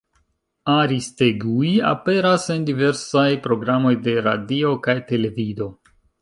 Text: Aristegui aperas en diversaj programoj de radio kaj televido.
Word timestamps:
Aristegui 0.75 1.69
aperas 1.89 2.47
en 2.55 2.65
diversaj 2.69 3.27
programoj 3.45 3.93
de 4.09 4.17
radio 4.29 4.73
kaj 4.89 4.97
televido. 5.13 5.71